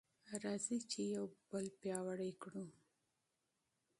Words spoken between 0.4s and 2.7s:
راځئ چې یو بل پیاوړي کړو.